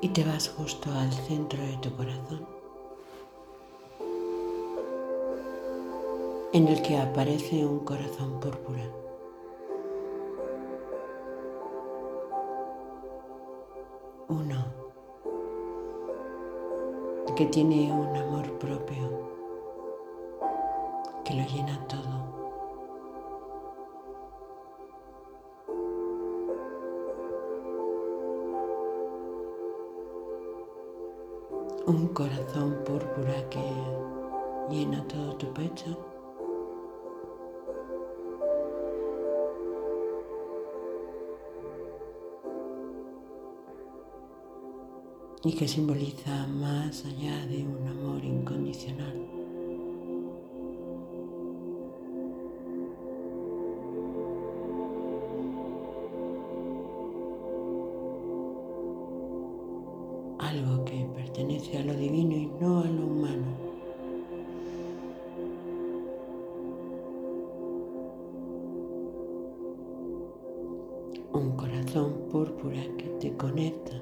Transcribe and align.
y 0.00 0.08
te 0.10 0.24
vas 0.24 0.48
justo 0.48 0.90
al 0.92 1.12
centro 1.12 1.60
de 1.62 1.76
tu 1.78 1.94
corazón, 1.96 2.46
en 6.52 6.68
el 6.68 6.80
que 6.82 6.96
aparece 6.98 7.64
un 7.66 7.80
corazón 7.80 8.38
púrpura. 8.40 8.84
Uno 14.28 14.64
que 17.36 17.46
tiene 17.46 17.92
un 17.92 18.16
amor 18.16 18.58
propio 18.58 19.28
que 21.24 21.34
lo 21.34 21.46
llena 21.46 21.86
todo. 21.86 22.37
Un 31.88 32.08
corazón 32.08 32.84
púrpura 32.84 33.48
que 33.48 33.64
llena 34.70 35.02
todo 35.08 35.36
tu 35.36 35.52
pecho. 35.54 35.96
y 45.44 45.52
que 45.52 45.68
simboliza 45.68 46.46
más 46.48 47.04
allá 47.06 47.46
de 47.46 47.64
un 47.64 47.86
amor 47.86 48.24
incondicional. 48.24 49.17
Algo 60.48 60.82
que 60.86 61.06
pertenece 61.14 61.76
a 61.76 61.84
lo 61.84 61.92
divino 61.92 62.34
y 62.34 62.46
no 62.58 62.80
a 62.80 62.86
lo 62.86 63.06
humano. 63.06 63.48
Un 71.34 71.50
corazón 71.54 72.28
púrpura 72.30 72.80
que 72.96 73.08
te 73.20 73.36
conecta 73.36 74.00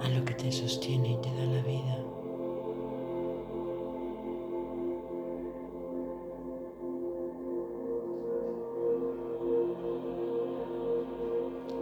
a 0.00 0.08
lo 0.10 0.24
que 0.26 0.34
te 0.34 0.52
sostiene 0.52 1.12
y 1.12 1.16
te 1.22 1.34
da 1.34 1.44
la 1.46 1.62
vida. 1.62 2.09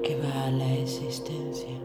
Que 0.02 0.16
va 0.16 0.46
a 0.46 0.50
la 0.50 0.74
existencia. 0.74 1.77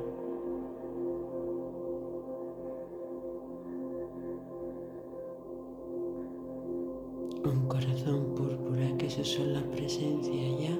Un 7.43 7.67
corazón 7.67 8.33
púrpura 8.35 8.97
que 8.97 9.07
es 9.07 9.13
solo 9.27 9.53
la 9.53 9.63
presencia 9.71 10.57
ya. 10.59 10.77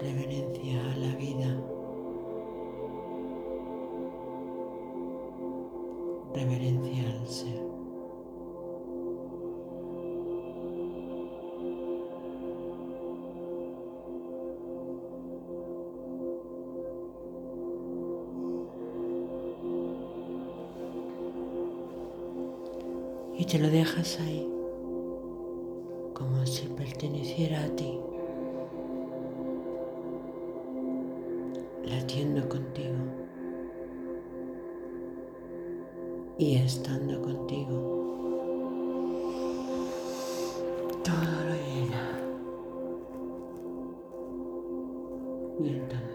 Reverencia 0.00 0.92
a 0.92 0.96
la 0.96 1.14
vida. 1.16 1.56
Reverencia 6.34 7.10
al 7.10 7.26
ser. 7.26 7.77
y 23.38 23.44
te 23.44 23.58
lo 23.58 23.70
dejas 23.70 24.18
ahí, 24.18 24.46
como 26.12 26.44
si 26.44 26.66
perteneciera 26.66 27.64
a 27.64 27.68
ti, 27.68 28.00
latiendo 31.84 32.48
contigo 32.48 32.96
y 36.36 36.56
estando 36.56 37.22
contigo. 37.22 37.94
Todo 41.04 41.44
lo 41.46 41.54
llena. 41.54 42.18
Y 45.60 45.68
entonces 45.68 46.07